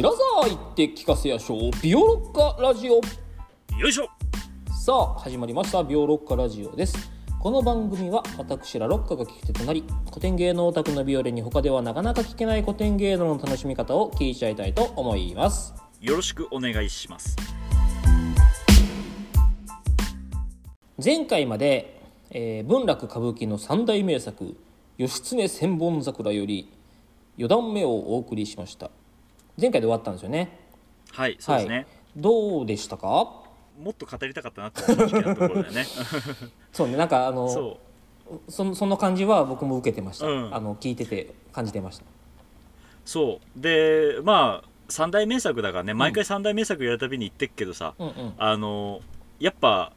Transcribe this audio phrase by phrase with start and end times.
[0.00, 1.70] 白沢行って聞かせやしょう。
[1.82, 2.94] ビオロッカラジオ。
[3.78, 4.08] よいしょ。
[4.82, 5.84] さあ始まりました。
[5.84, 7.12] ビオロッカラジオです。
[7.38, 15.74] この番組は私らロッカが聞き手となり古典芸能オタクのビオレに他ではなかなか聞けない古典芸能の楽しみ方を聞いちゃいたいと思います。
[16.00, 17.36] よろしくお願いします。
[20.96, 24.56] 前回まで、えー文楽歌舞伎の三大名作
[24.96, 26.72] 「義経千本桜」より
[27.36, 28.90] 四段目をお送りしました
[29.60, 30.58] 前回で終わったんですよね。
[31.12, 33.06] はいそうですね、はい、どうでしたか？
[33.80, 35.86] もっと語りたかったなって正直なところだよね。
[36.72, 37.78] そうねなんかあのそ
[38.48, 40.54] そのその感じは僕も受けてました、うん。
[40.54, 42.04] あの聞いてて感じてました。
[42.04, 42.06] う
[43.04, 43.60] そう。
[43.60, 48.34] でまあ三大名作だからね毎回三大名作やるたびに言ってっけどさ、うんうん。
[48.38, 49.00] あの
[49.38, 49.92] やっぱ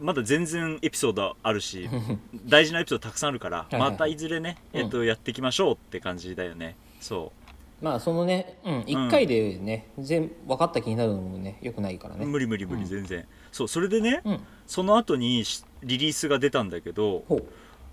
[0.00, 1.88] まだ全然エピソードあるし
[2.46, 3.90] 大事なエピソードたくさんあるからいはいはい。
[3.92, 6.76] またいずれね、うんえっと、やっていきましょうって感じだよね。
[7.00, 7.32] そ
[7.80, 12.24] まあそのね、うん、1回でね、全分かった気になるのもねよくないからう、ね。
[12.24, 12.80] 無理無理無うん。
[12.80, 14.40] 理全然、そうそれでね、うん。
[14.66, 17.44] その後にしリリースが出たんだけどほう。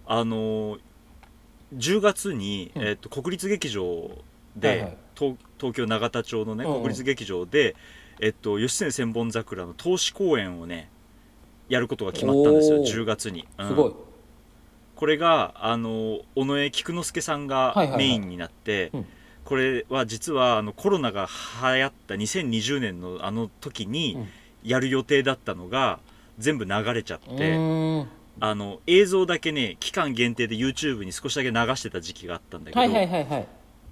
[0.06, 0.80] あのー
[1.76, 2.84] 10月に、うん。
[2.84, 4.12] えっと国立劇場
[4.56, 4.98] で、はいはい。
[5.16, 6.82] 東東京永田町のねうんうん。
[6.84, 7.76] 国立劇場で、
[8.22, 10.90] えっと、義経千本桜の投資公演をね
[11.68, 12.88] やることが決まったんですよおー。
[12.88, 13.68] 10月に、うん。
[13.68, 13.94] すごい、
[14.96, 17.98] これがあの尾上菊之助さんがはいはいはい。
[17.98, 19.06] メインになって、うん
[19.46, 21.28] これは実はあのコロナが
[21.62, 24.28] 流行った2020年のあの時うにん。
[24.64, 26.00] やる予定だったのが
[26.40, 27.54] 全部流れちゃっうて、
[28.40, 33.48] あの映像だけね期間限定で YouTube に少しだけ流してた時期があったんだけど、はいはいはいはい。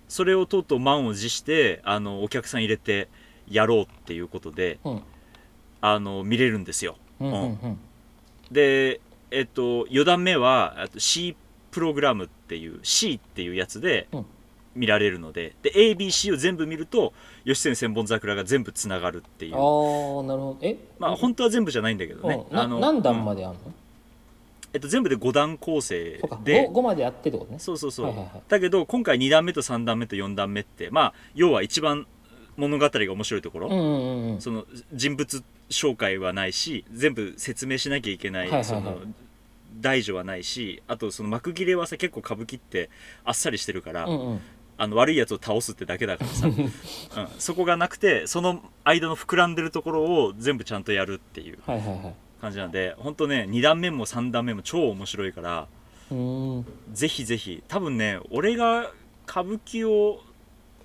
[0.07, 3.09] それをとうとう満を持してあのお客さん入れて
[3.49, 5.02] やろうっていうことでうん。
[5.81, 6.95] あの見れるんですよ。
[7.19, 7.79] うんうんうん。
[8.49, 11.35] でえっと4段目は C
[11.72, 14.25] プログラムっていう C っていうやつでうん
[14.75, 19.56] 見られるのでで ABC を全部見ると義経千本桜が全部つながるっていう。
[19.56, 20.57] ああなるほど。
[20.62, 20.78] え？
[20.97, 22.45] まあ本当は全部じゃないんだけどね。
[22.50, 22.56] うん。
[22.56, 23.73] なあの何段うんまであるの、
[24.73, 26.69] えっと、全部で5段構成で。
[26.69, 27.59] 5, までやってってことね。
[27.59, 28.41] そうそうそう、はいはいはい。
[28.47, 32.07] だけど今回2段目と3段目と4段目ってまあ要は一番
[32.56, 34.41] 物語が面白いところ、うんうんうんうん。
[34.41, 38.66] その人物紹介はないし全部説明しなきゃいけない,、はいはいはい。
[38.66, 38.97] その
[39.79, 42.90] 大序はないしあとその幕切れはさ結構歌舞伎って
[43.24, 44.41] あっさりしてるから、うんうん
[44.81, 46.72] あの悪いやつを倒すってだけだからさ、 うん、
[47.38, 52.14] そこがなくてその間の膨らんでるところを全部ちゃんとやるっていうはいはいはい。
[52.42, 55.68] 感じなんで本当ね2段目も3段目も超面白いから
[56.09, 56.66] うーん。
[56.92, 57.62] ぜひぜひ。
[57.68, 58.92] 多分ね俺が
[59.30, 60.24] 歌舞伎を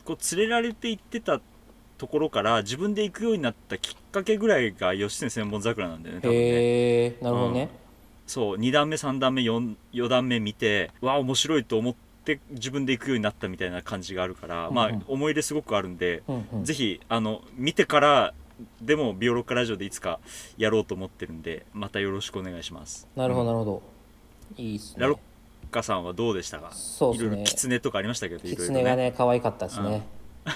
[0.05, 1.41] こう連れられて行ってた
[1.97, 6.39] ところから自分で行くようになったきっかけぐらいが義経千本桜なんだよね多分ね。
[6.39, 7.71] へえなるほどね、
[8.27, 11.95] そう2段目3段目 4, 4段目見てわあ面白いと思っ
[12.27, 14.95] て自分で行くようになったみたいな感じがあるから、まあうん。
[14.97, 16.65] うん思い出すごくあるんで、うんうん。
[16.65, 18.35] ぜひあの見てから
[18.83, 20.19] でもビオロッカラジオでいつか
[20.57, 23.07] やろうと思ってるんでまたよろしくお願いします。
[23.17, 23.83] なるほどなるほど。
[24.57, 25.03] いいっすね。
[25.03, 25.19] ラロッ
[25.71, 26.71] カさんはどうでしたか？
[26.73, 27.27] そうっすね。
[27.27, 30.03] いろいろ狐とかありましたけどいろいろ狐がね可愛かったですね、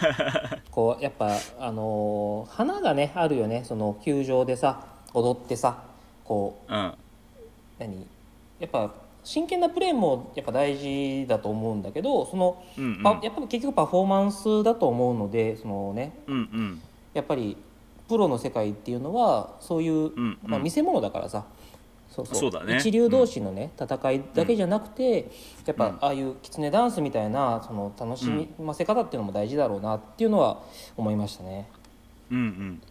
[0.70, 3.64] こうやっぱあのー花がねあるよね。
[3.64, 5.82] その球場でさ踊ってさ
[6.24, 6.94] こううん。
[7.78, 8.06] 何？
[8.60, 8.92] やっぱ
[9.22, 13.02] 真剣なプレーもやっぱ大事だと思うんだけどその、うんうん。
[13.02, 16.82] パやっぱり結局パフォーマンスだと思うのでそのねうんうん。
[17.14, 17.56] やっぱり
[18.08, 20.38] プロの世界っていうのはそういう、んうん。
[20.42, 21.44] まあ、見せ物だからさ。
[22.10, 22.34] そうそう。
[22.34, 22.76] そうだね。
[22.78, 25.30] 一流同士のね、戦いだけじゃなくて、
[25.64, 25.94] やっぱ、うん。
[26.00, 28.28] ああいうキツネダンスみたいなその楽し
[28.58, 30.60] ませ方っていうのも大事だろうなっていうのは
[30.96, 31.68] 思いましたね。
[32.32, 32.82] うんうん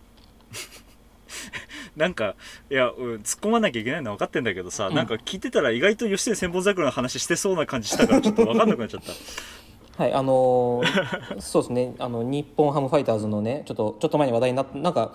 [1.96, 2.36] なんか
[2.70, 4.96] いやうん突っ込まなきゃいけないのは分かってんだけどさ、うん。
[4.96, 10.04] なんか聞いてたら意外と義経千本桜の話してそうな感じしたからちょっと分かんなくなっちゃった。
[10.04, 11.96] はいあのーそうですね。
[12.00, 15.14] あの日本ハムファイターズのねちょっとちょっと前に話題になったなんか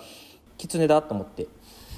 [0.58, 1.46] キツネだと思って。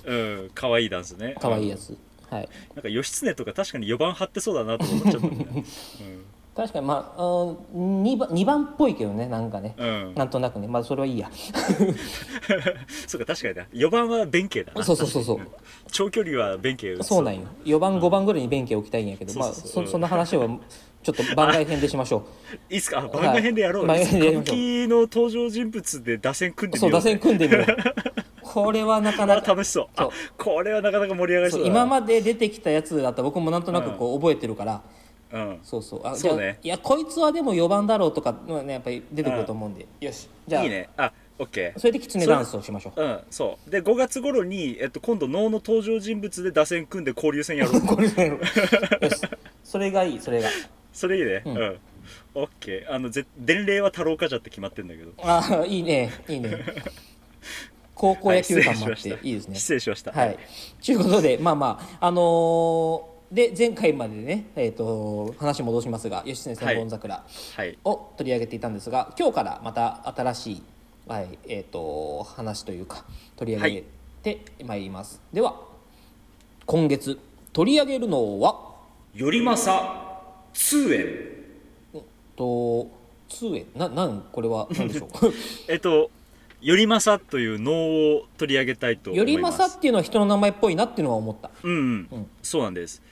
[0.05, 1.35] うん可愛いダンスね。
[1.41, 1.99] 可愛いやつ、
[2.31, 2.49] はい。
[2.75, 5.65] なんか義経とか確かに4番張ってそうだなと思っちゃったんだよね
[6.57, 10.67] 確かにまああー 2, 番2番っぽいけどねなんかね、うん、うん、なんとなくね。
[10.67, 11.31] まあそれはいいや。
[13.07, 13.67] そうか確かにな。
[13.75, 14.83] 4番は弁慶だな。
[14.83, 15.41] そうそうそうそう。
[15.93, 16.97] 長距離は弁慶。
[17.03, 17.43] そうなんよ。
[17.67, 19.85] 4番5番ぐらいに弁慶置きたいんやけど、まあそうそうそう。
[19.85, 20.49] そその話は
[21.03, 22.25] ちょっと番外編でしましょ
[22.71, 23.01] いいっすか？
[23.01, 26.79] あ番外編でやろう、はい番外編でやの登場人物で打線組んう。
[26.79, 27.67] そう打でみようぜ線組んでみよう。
[28.41, 29.87] これはなかなあか楽しそう。
[29.95, 30.09] そう。
[30.09, 34.81] あこれはなかなか盛り上がりそそう今まで出てきたやつだったら僕もなんとなくこう覚えてるから、うん
[35.63, 36.07] そうそう。
[36.07, 36.59] あそうね。
[36.63, 40.29] いやこいつはでも4番だろうとかのねやっぱり出てくると思うんで、よし。
[40.47, 40.63] じゃあ。
[40.65, 40.89] いいね。
[40.97, 43.03] あオッケーそれでキツネダンスをしましょう。
[43.03, 43.05] う。
[43.05, 43.21] ん。
[43.31, 43.71] そう。
[43.71, 48.11] で5月頃に、えっと、今度能の登場人物で打線組んで交流戦やろうこれ よ
[49.11, 49.21] し。
[49.63, 50.49] それがいいそれが。
[50.93, 51.43] それいいね。
[51.45, 51.57] ううん。
[51.57, 51.79] ん、
[52.35, 55.13] オッケーあのぜ伝令は太郎冠者って決まってんだけど。
[55.19, 56.11] ああいいね。
[56.29, 56.59] いいね。
[57.95, 59.55] 高校野球感もあって、はいい、いですね。
[59.57, 60.13] 失礼しました。
[60.13, 60.39] はい。
[60.85, 67.25] ということでまあまああのーで前回までね、えー、と話戻しますが義経千本桜
[67.57, 67.79] はい。
[67.85, 70.63] を取り上げていたんですが、今日からまた新しい、
[71.09, 73.05] はいえー、と話というか
[73.37, 73.85] 取り上げ
[74.23, 75.61] てまいります、では
[76.67, 77.19] 今月
[77.53, 78.77] 取り上げるのは
[79.17, 80.07] 頼政
[80.53, 81.37] 通園。
[82.37, 82.91] と
[83.29, 83.67] 通園？
[83.75, 85.09] ななんこれは何でしょう
[85.69, 86.11] えっと
[86.65, 87.73] 頼政という能
[88.17, 89.59] を取り上げたいと思います。
[89.59, 91.51] 頼政っていうのは人の名前っぽいなっていうのは思った。
[91.63, 92.09] うん、うん。
[92.11, 92.27] うん。
[92.43, 93.03] そうなんです。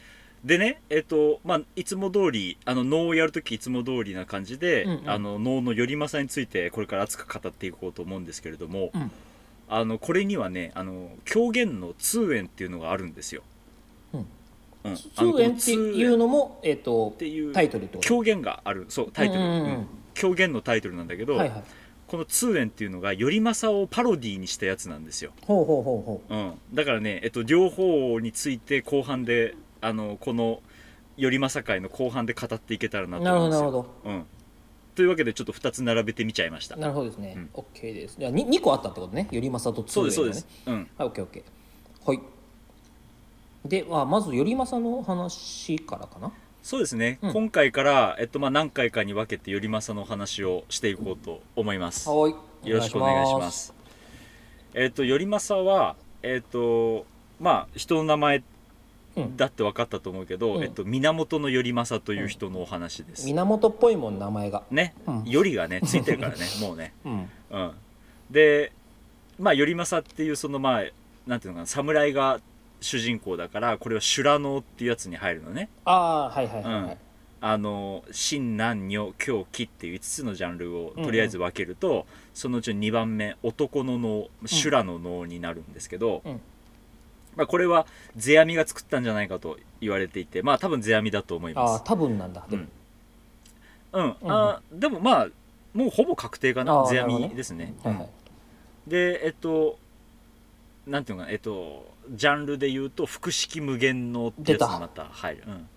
[0.45, 5.11] でねえっとまあいつも通りあの能をやるときいつも通りな感じで、うんうん。
[5.11, 9.11] あの能の頼政についてこれから熱く語っていこうと思うんですけれども、うん。
[9.69, 13.43] あのこれにはねあの狂言の通園っていうのがあるんですよ、
[14.13, 14.27] うん。
[14.95, 17.99] 通園っていうのも、えー、とっていうタイトルと？
[18.01, 18.85] 狂言がある。
[18.91, 19.65] そうタイトル、うんうんうん。
[19.65, 19.87] うん。
[20.13, 21.65] 狂言のタイトルなんだけど、はいはい
[22.07, 26.37] この通園っていうのが頼政をパロディーにしたやつなんですよ、ほうほうほうほう。
[26.37, 30.63] ん、だからね、えっと、両方について後半であのこの
[31.19, 33.71] 頼政会の後半で語っていけたらなとうなる思うんほどですよ。
[33.71, 34.27] なるほどうん、
[34.95, 36.77] というわけでちょっと2つ並べてみちゃいました。
[36.77, 37.51] なるほどですね、うん。
[37.55, 38.17] OK です。
[38.19, 39.29] じゃあ 2, 2個あったってことね。
[39.31, 40.15] 頼政と通園がね。
[40.15, 41.43] そうですそうです、うん、はい OKOK
[42.07, 42.21] はい。
[43.65, 46.33] で、まあ、まず頼政の話からかな
[46.65, 47.33] そうですね、うん。
[47.35, 52.69] 今回から、えっとまあ、何回かに分けて頼政の話をしていこうと思います、はい。
[52.69, 53.75] よろしくお願いします。
[54.73, 57.05] えっと頼政はえっと
[57.39, 58.43] まあ人の名前
[59.17, 59.37] うん。
[59.37, 60.63] だって分かったと思うけど、うん。
[60.63, 64.65] えっと、源頼政という人のお話です、源っぽいもん名前が。
[64.71, 65.25] ね、うん。
[65.27, 66.95] 頼がね ついてるからねもうね。
[67.05, 67.31] うん。
[67.51, 67.73] うん、
[68.31, 68.73] で
[69.39, 70.85] まあ頼政っていうそのまあ
[71.27, 72.41] なんていうのかな侍が
[72.85, 75.71] 主人公だからこれは修羅能っていうやつに入るのね。
[75.85, 76.99] ああはいはいはい
[77.41, 86.41] あの真男女狂気っていう5つのジャンルをとりあえず分けると、そのうちの2番目男の能修羅の能になるんですけど、うん。
[87.37, 87.87] まあ、これは
[88.17, 92.65] 世阿弥が作ったんじゃないかと言われていてまあ多分世阿弥だと思いああます多分なんだでも、
[93.93, 95.29] うん、あでもまあ
[95.75, 98.09] もうほぼ確定かあな世阿弥ですね、はいはい。
[98.87, 99.79] でえっと
[100.87, 105.69] なんていうのかなえっとジャンルで言うと複式無限のってやつにまた入る、うん、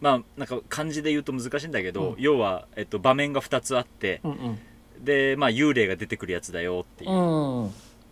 [0.00, 2.14] まあなんか漢字で言うと難しいんだけど、うん。
[2.18, 4.58] 要は、えっと、場面が2つあってうんうん。
[5.04, 7.10] でまあ幽霊が出てくるやつだよっていう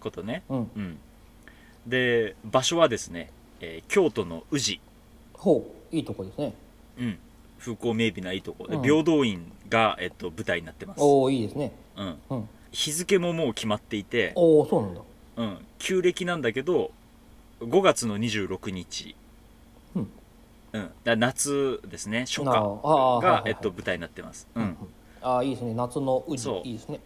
[0.00, 0.58] ことね、うん。
[0.58, 0.98] うん。
[1.86, 3.30] で場所はですね、
[3.60, 4.80] えー京都の宇治、
[5.34, 6.54] ほういいとこですね。
[6.98, 7.18] うん、
[7.58, 8.64] 風光明媚ないいとこ。
[8.64, 8.82] ろで、うん。
[8.82, 11.72] 平等院が、えっと、舞台になってます、おおいいですね。
[11.96, 12.48] うん、うん。
[12.70, 15.00] 日付ももう決まっていて、おおそうなんだ
[15.36, 16.90] うん、旧暦なんだけど
[17.60, 19.14] 5月の26日、
[19.94, 20.10] うん。
[20.72, 22.20] うん、だ夏ですね。
[22.20, 22.52] 初夏あ。
[22.52, 23.42] ーあーはいはいが、はい。
[23.46, 24.76] えっと、舞台になってます、うん。
[25.22, 25.74] ああいいですね。
[25.74, 26.42] 夏の宇治。
[26.42, 26.68] そう。
[26.68, 27.00] いいですね。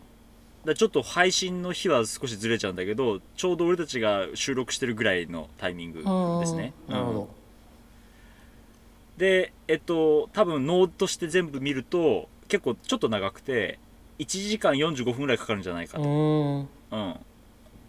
[0.65, 5.99] だちょっと配信の日は少しずれちゃうんだけどちょうど俺たちが収録してるぐらいのタイミング
[6.41, 6.75] ですね。
[6.89, 7.21] うんなるほど。
[7.23, 7.27] うん
[9.17, 13.79] でえっと多分ノーとして全部見ると結構ちょっと長くて
[14.19, 17.17] 1時間45分ぐらいかかるんじゃないかうと、うん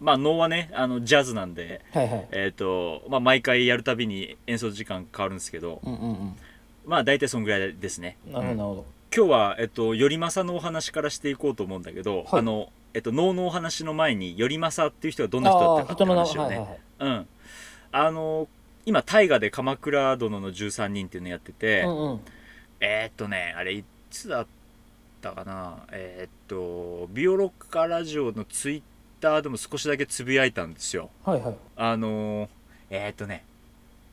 [0.01, 2.27] まあ能はねあのジャズなんではいはい。
[2.31, 6.35] えっとまあ、毎回やるたびに演奏時間変わるんですけどうんうん
[6.85, 8.17] まあ大体そんぐらいですね。
[8.25, 8.33] うん。
[8.33, 8.71] なるほど。
[8.73, 8.83] うん
[9.13, 12.39] 今日は、えっと、頼政のお話からしていこうと思うんだけど、はい。
[12.39, 16.79] あの、えっと、能のお話の前に頼政っていう人がどんどな人だったかって話をね、前はいはいはい。
[16.99, 17.27] うん。
[17.91, 18.47] あの
[18.85, 22.19] 今大河で「鎌倉殿の13人」っていうのやってて、うんうん。
[22.79, 24.47] えーっとねあれいつだっ
[25.21, 25.83] たかな？
[25.91, 28.81] えーっとビオロッカラジオのツイッ
[29.21, 31.09] ターでも少しだけつぶやいたんですよ。
[31.23, 31.55] はいはい。
[31.77, 32.49] あの
[32.89, 33.45] えーっとね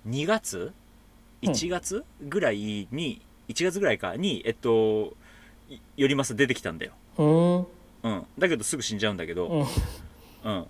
[0.07, 0.73] 2月？
[1.43, 1.51] うん。
[1.51, 4.17] 1月ぐらいに、1月ぐらいか？
[4.17, 5.15] にえっと
[5.69, 7.67] い頼政出てきたんだよ、うーん。
[8.05, 10.53] うん、だけどすぐ死んじゃうんだけど、うん。
[10.53, 10.67] うん、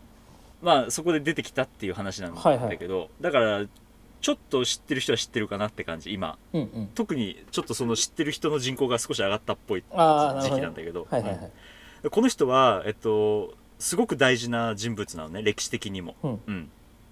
[0.62, 2.70] まあそこで出てきたっていう話なんはいはい。
[2.70, 3.66] だけど、だから
[4.20, 6.38] ちょっと知ってる人は知ってるかなって感じ今。
[6.52, 6.90] うんうん。
[6.94, 11.06] 特にちょっとその知ってる人の人口が少し上がったっぽい時期なんだけど。
[11.10, 11.50] はいはいはい。
[12.04, 12.10] うん。
[12.10, 16.16] この人は、えっと、すごく大事な人物なのね歴史的にも。
[16.22, 16.40] うん。
[16.46, 16.70] うん、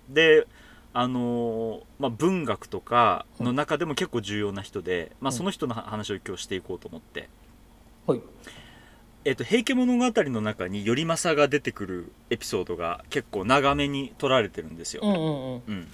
[0.09, 0.47] で
[0.93, 7.29] あのーまあ、文学とかの中でも結構重要な人で、まあ、その人の話を今日していこうと思って。
[8.07, 8.21] はい。
[9.27, 15.03] えっと、平家物語の中に頼政が出てくるエピソードが結構長めに取られてるんですよ。
[15.05, 15.63] うんうんうん。
[15.67, 15.89] うん。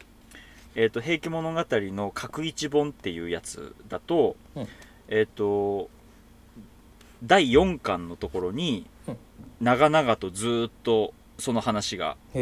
[0.77, 4.69] えっと平家物語の「角一本」っていうやつだと,、うん。
[5.09, 5.91] えっと
[7.25, 8.92] 第4巻のところにうん
[9.61, 12.41] 長々とずーっとその話が書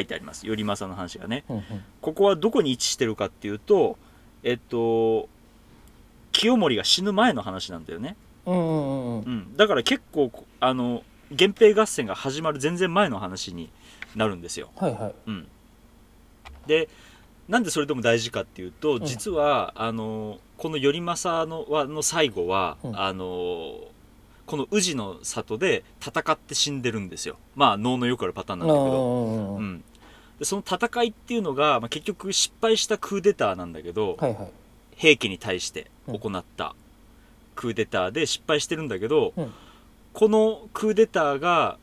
[0.00, 0.46] いてあります。
[0.46, 1.44] 頼政の話がね。
[1.48, 1.64] うんうん。
[2.00, 3.98] ここはどこに位置してるかっていうと
[4.42, 5.28] えっと
[6.32, 8.16] 清盛が死ぬ前の話なんだよね。
[8.46, 9.22] うんうんうんうん。
[9.22, 13.70] うん、だから結構こあの源平合戦が始まる全然前の話に
[14.16, 14.70] なるんですよ。
[14.76, 15.14] はいはい。
[15.26, 15.48] うん、
[16.66, 16.88] で
[17.48, 19.04] なんでそれでも大事かっていうとん。
[19.04, 22.98] 実は、あのこの頼政のはの最後は、うん。
[22.98, 23.74] あの
[24.46, 27.36] この宇治の里で戦って死んでるんですよ。
[27.54, 29.54] まあ能のよくあるパターンなんだけど、うんうん。
[29.54, 29.84] ううんん、
[30.38, 34.50] でその戦いっていうのが、まあ、結局失敗したクーデターなんだけど、はいはい。
[34.96, 36.74] 平家に対して行った
[37.54, 39.52] クーデターで失敗してるんだけど、うん。
[40.12, 41.78] このクーデターが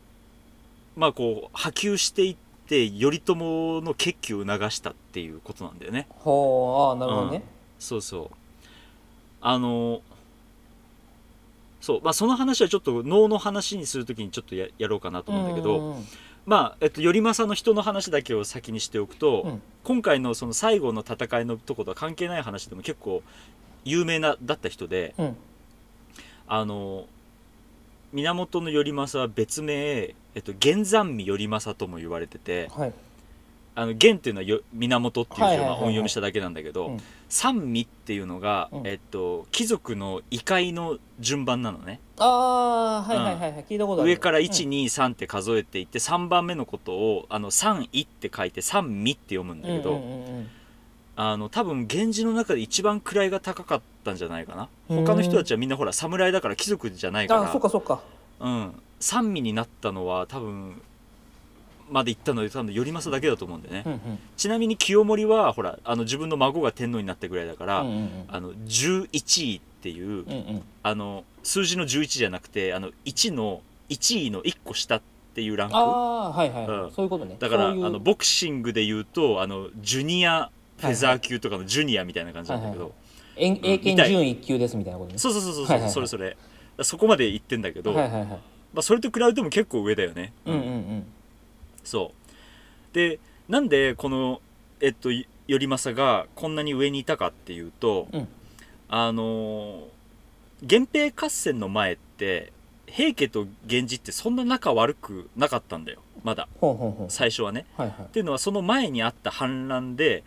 [0.96, 2.36] まあこう波及していっ
[2.68, 6.08] て頼朝の決起を促したっていうことなんだよね。
[6.10, 7.44] ほうああなるほどね。
[7.80, 8.36] そうそう。
[9.42, 10.02] あの
[11.82, 12.02] そう。
[12.04, 15.98] まあその話はちょっと能の話にするときにちょっとややろうかなと思うんだけど、
[16.46, 19.62] まあ、えっと、頼政の人の話だけを先にしておくと、うん。
[19.84, 23.24] 今回のその最後の戦いのとことは関係ない話でも結構
[23.86, 25.38] 有名なだった人でうん。
[26.48, 27.06] あの
[28.12, 32.94] 源頼政は別名、えっと、元山見頼政とも言われててはい。
[33.76, 38.88] あの元っていうのはよ源っていう字を音読みしただけなんだけど、うん三味っていうのが、うん。
[38.88, 42.00] えっと、貴族の位階の順番なのね。
[42.18, 43.66] ああはいはいはいはい。
[43.70, 44.46] 聞いたことある上からうん。
[44.46, 50.48] 123って数えていって3番目のことをあの三位って書いて三味って読むんだけど、うんうんうんうん。
[51.16, 54.70] あの多分源氏の中で一番位が高かったんじゃないかな。
[54.90, 55.06] うん。
[55.06, 57.44] 他の人たちはみんなほら侍だから貴族じゃないから。
[57.44, 58.02] あそっかそっか。
[58.40, 60.82] うん、三味になったのは多分
[61.90, 64.00] まで行ったので多分頼政だけだと思うんでね、うんうん。
[64.38, 68.10] ちなみに清盛はほらあの自分の孫が天皇になったぐらいだから、うんうんうん。
[68.28, 70.64] あの11位っていう、うんうん。
[70.84, 75.02] あの数字の11じゃなくてあの1の1位の1個下っ
[75.34, 75.76] ていうランク。
[75.76, 76.92] ああはいはいはい、うん。
[76.92, 77.36] そういうことね。
[77.40, 82.94] だからあのボクシングで言うとあのジュニアフェザー級とかのジュニアみたいな感じなんだけど、はい
[83.42, 85.18] 英英検準一級ですみたいなことね。
[85.18, 85.92] そうそうそうそう、はいはいはい。
[85.92, 86.36] それそれ。
[86.82, 88.30] そこまで言ってんだけど、はいはいはい。
[88.74, 91.06] まあ、それと比べても結構上だよね、うんうんうん
[91.90, 92.14] そ
[92.92, 92.96] う。
[92.96, 94.42] でなんでこの
[94.80, 98.28] えっとい頼政がこんなに上にいたかっていうと、うん。
[98.90, 99.84] あのー
[100.62, 102.52] 源平合戦の前って
[102.86, 106.00] 平家と源氏ってそんな仲悪くなかったんだよ。
[106.22, 106.50] まだ。
[107.08, 107.66] 最初はね。
[107.78, 107.98] はいはい。
[108.02, 110.24] っていうのはその前にあった反乱で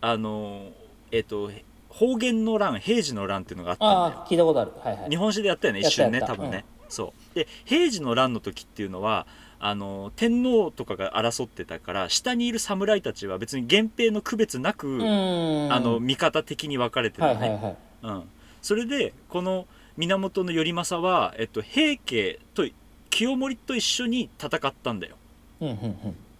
[0.00, 0.70] あのー
[1.12, 1.50] えっと
[1.88, 4.26] 方言の乱平治の乱っていうのがあったんだよ。
[4.28, 4.72] 聞いたことある。
[4.82, 5.10] はいはい。
[5.10, 9.26] 日本史でやったよね一瞬ね多分ね、そうで平治の乱の時っていうのは
[9.58, 15.72] あの天皇とかが争ってたから下にいる侍たちは別に源平の区別なく、うん。
[15.72, 17.76] あの味方的に分かれてるのね、はいはいはい。
[18.02, 18.22] うん、
[18.60, 22.66] それでこの源頼政は、えっと、平家と
[23.08, 25.16] 清盛と一緒に戦ったんだよ、
[25.60, 25.74] うんうん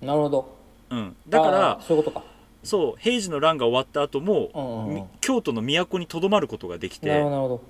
[0.03, 0.07] うん。
[0.07, 0.57] なるほど。
[0.91, 2.27] うん、だかあらーそういうことか。
[2.63, 4.95] そう平治の乱が終わった後も、うんうんうん。
[4.97, 7.09] み京都の都にとどまることができて。
[7.09, 7.57] なるほどなるほど。
[7.57, 7.65] で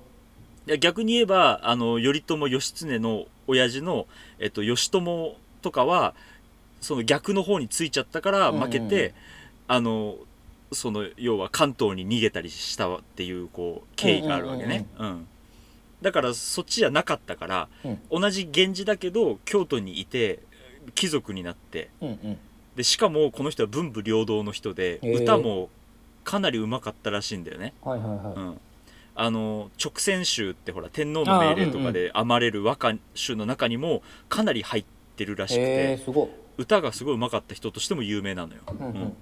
[0.79, 4.07] 逆に言えばあの頼朝義経の親父の、
[4.39, 5.01] えっと、義朝
[5.61, 6.15] とかは
[6.81, 9.01] その逆の方についちゃったから負けて、うんうん。
[9.01, 9.11] うん
[9.67, 10.15] あの
[10.71, 15.27] その要は関東に逃げたりしたっていうこう経緯があるわけね、うん
[16.01, 17.69] だからそっちじゃなかったから、
[18.11, 20.39] 同じ源氏だけど京都にいて
[20.93, 21.89] 貴族になって。
[21.99, 22.37] うんうん。
[22.75, 25.69] でしかもこの人は文武両道の人で、へー歌も
[26.23, 27.73] かなりうまかったらしいんだよね。
[27.81, 28.61] はいはいはい、うん、
[29.15, 35.99] あの直線集ってほら天皇の命令とかで編まれる和歌集の中にもかなり入ってるらしくて
[36.57, 38.85] 歌がすごいうまかった人としても有名なのよ、うんうん。
[38.85, 39.13] うん。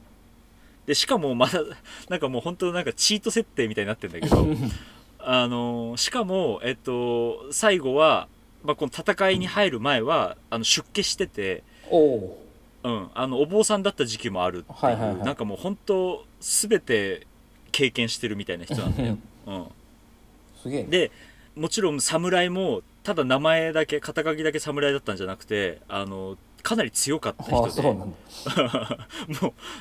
[0.88, 1.62] でしかもまだ
[2.10, 4.48] なんかもう本当なんかチート設定みたいになってるんだけど
[5.20, 8.28] あのしかもえっと最後は、
[8.64, 12.44] まあ、この戦いに入る前はあの出家してて、おお
[12.84, 15.18] うん、あのお坊さんだった時期もあるっていう、はいはいはい。
[15.20, 17.26] なんかもう本当全て
[17.72, 19.68] 経験してるみたいな人なんだよ、 うん、
[20.64, 20.90] すげえね。
[20.90, 21.12] で
[21.56, 28.08] もちろん侍もただ名前だけ肩書きだけ侍だったんじゃなくてあのかなり強かったあ人で も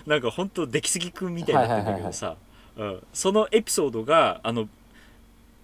[0.06, 2.36] うなんか本当出来すぎくんみたいになってんだけどさ、
[2.76, 3.02] うん。
[3.12, 4.68] そのエピソードがあの、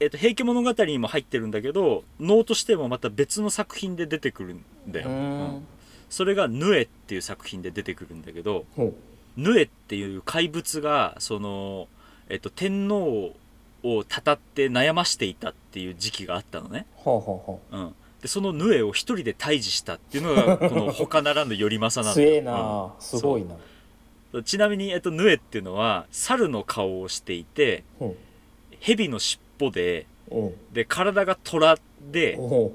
[0.01, 5.43] えっと平家物語にも入ってるんだけど能としてもまた別の作品で出てくるんだよ、うん。
[5.43, 5.67] ん
[6.09, 8.65] それが「ヌエ」っていう作品で出てくるんだけど
[9.37, 11.89] ヌエっていう怪物がその、
[12.29, 13.35] えっと、天皇
[13.83, 17.81] をたたって悩ましていたっていう時期があったのね、ほうほうほう。
[17.81, 22.29] ん、でそのヌエを一人で退治したっていうのが この他ならぬ頼政うなんだよ。
[22.29, 24.43] 強えなあ、すごいな。
[24.43, 28.15] ちなみに、えっと、ヌエっていうのは猿の顔をしていてほ
[28.81, 30.07] 蛇の尻尾で
[30.73, 31.79] で体が虎
[32.13, 32.73] でお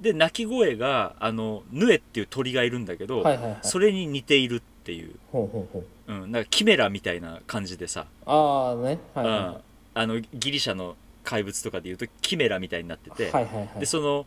[0.00, 3.58] で鳴き声があのヌエっていう鳥がいるんだけど、うはいはいはい。
[3.62, 5.14] それに似ているっていう。
[5.32, 8.98] うん、なんかキメラみたいな感じでさ、ああね。
[9.14, 9.38] はいはい。
[9.38, 9.56] うん、
[9.94, 13.80] あのギリシャの怪物とかでいうとキメラみたいになってて、はいはいはい。
[13.80, 14.26] でその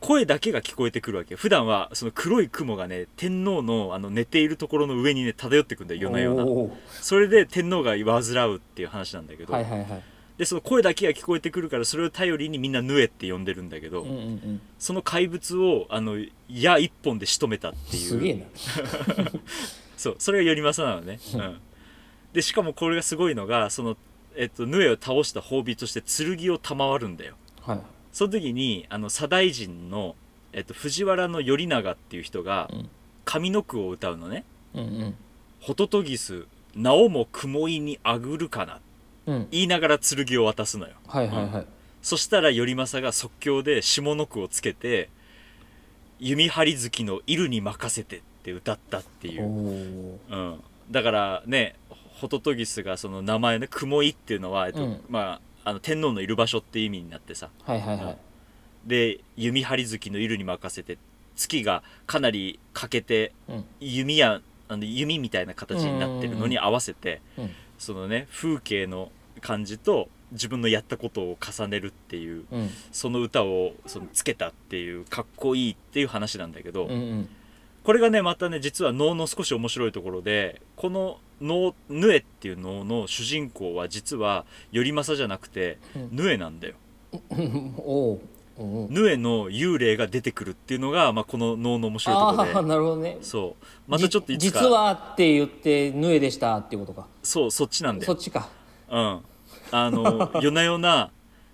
[0.00, 1.34] 声だけが聞こえてくるわけ。
[1.34, 6.44] よ普段はその黒い雲がね天皇のあの寝ているところの上にね漂ってくんだよ夜な夜な。
[6.90, 10.02] それで天皇が患うっていう話なんだけど、はいはいはい。
[10.38, 14.60] でその声だけが聞こえてくるからそれを頼りにみんなヌエって呼んでるんだけど、うんうんうん。
[14.78, 16.16] その怪物をあの
[16.48, 18.08] 矢一本で仕留めたっていう。
[18.08, 18.44] すげえな。
[19.96, 21.60] そうそれが頼政なのね、うん、
[22.32, 23.96] でしかもこれがすごいのがその、
[24.36, 27.34] えっと、ヌエを倒した褒美として剣を賜るんだよ。
[27.62, 27.80] はい。
[28.12, 30.16] その時にあの左大臣の、
[30.52, 32.88] えっと、藤原の頼長っていう人がうん。
[33.24, 34.44] 上の句を歌うのね。
[34.74, 35.14] うんうん
[35.60, 38.80] 「ホトトギスなおも雲井にあぐるかな」
[39.26, 39.48] うん。
[39.50, 40.94] 言いながら剣を渡すのよ。
[41.06, 41.66] はいはいはい。
[42.02, 45.08] そしたら頼政が即興で下の句をつけて
[46.18, 50.60] 「弓張月のイルに任せて」って歌ったっていおう、おうん、
[50.90, 51.76] だからね
[52.22, 55.00] ホトトギスがその名前ね雲井っていうのは、えっとうん。
[55.08, 57.50] まあ、あの天皇のいる場所っていう意味になってさ。
[57.64, 58.18] はいはいはい。
[58.86, 60.98] で弓張月のイルに任せて
[61.34, 63.64] 月がかなり欠けてうん。
[63.80, 67.50] 弓やあの弓みたいな形になってるのに合わせてうん。
[67.76, 69.10] そのね風景の
[69.40, 72.70] 感じと自分のやったことを重ねるっていううん。
[72.92, 77.28] その歌をそのつけたっていうかっこいいっていう話なんだけど、うんうん
[77.84, 86.08] これがねまたね実は能の少し面白いところでこの能ヌエっていう能の主人公は実は頼政じゃなくてうん。
[86.12, 86.74] ヌエなんだよ。
[88.90, 93.18] ヌエの幽霊が出てくるっていうのが、まあ、この能の面白いところああでなるほどね。
[93.22, 93.64] そう。
[93.90, 94.58] またちょっといつか。
[94.60, 97.08] じ実はって言ってヌエでしたっていうことか。
[97.22, 98.12] そうそっちなんだよ。
[98.12, 98.48] そっちか。
[98.90, 99.20] うん。
[99.72, 101.10] あの夜な夜な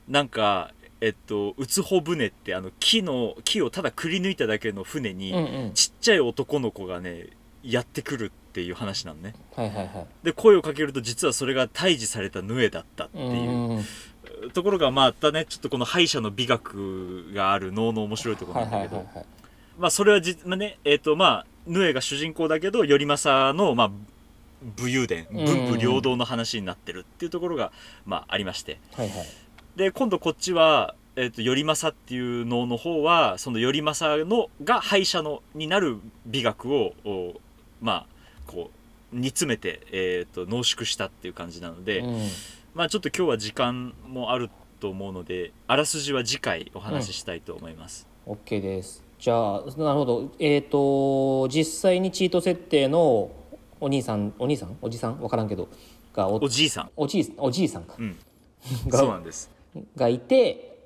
[0.08, 5.72] なんかえっとうつほ船ってあの木の木をただくり抜いただけの船に、うんうん。
[5.74, 7.26] ちっちゃい男の子がね
[7.62, 9.34] やってくるっていう話なのね。
[9.54, 10.06] はいはいはい。
[10.24, 13.30] で声をかけると実はそれが退治されたヌエだったってういう。
[13.32, 14.50] んうん。
[14.52, 15.46] ところがまたね。
[15.48, 18.96] ちょっとこの敗者の美学がある能の面白いところはないんだけど。
[18.96, 19.26] はいはいはい
[19.78, 23.90] まあそれはじ、まあねえっとまあヌエが主人公だけど頼政のまあ
[24.76, 25.44] 武勇伝うん。
[25.44, 27.70] 文武両道の話になってるっていうところが
[28.04, 28.80] まあありまして。
[28.96, 29.26] はいはい。
[29.76, 37.34] で今度こっちは、えっと頼政っていう能の方はその頼政のが敗者のになる美学をお
[37.80, 38.06] まあ
[38.46, 38.70] こ
[39.12, 42.28] う煮詰めて、えっと濃縮したっていう感じなので、うん。
[42.74, 49.02] まあちょっと今日は時間もあると思うのであらすじは次回お話ししたいと思います、OK です。
[49.18, 50.30] じゃあなるほど。
[50.38, 53.32] えっ、と実際にチート設定の
[53.80, 54.76] お兄さんお兄さん？
[54.80, 55.18] おじさん？
[55.18, 55.68] 分からんけど。
[56.14, 56.90] がおおじいさん。
[56.96, 57.96] おじいおじいさんか。
[57.98, 58.16] うん。
[58.86, 59.50] がそうなんです。
[59.96, 60.77] がいて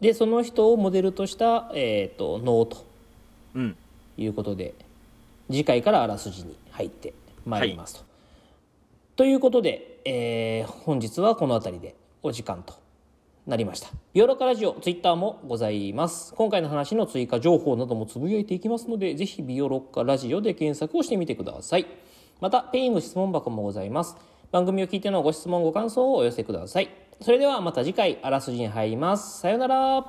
[0.00, 2.86] でその人をモデルとした、えー、と能と
[3.54, 3.76] うん
[4.16, 4.74] いうことで
[5.48, 7.12] 次回からあらすじに入って
[7.44, 8.04] まいりますと。
[9.16, 12.74] ということで、えー本日はこの辺りでお時間と
[13.46, 13.88] なりました。
[14.14, 16.34] ヨーロッカラジオ、ツイッターもございます。
[16.34, 21.86] 今回の話の追加情報などもつぶやいていきますので、ぜひビオロッカラジオで検索をしてみてください。
[22.40, 24.16] また、ペイング質問箱もございます。
[24.52, 27.09] 番組を聞いてのご質問、ご感想をお寄せください。
[27.22, 29.40] それではまた次回、あらすじに入ります。
[29.40, 30.04] さよなら。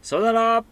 [0.00, 0.64] さよなら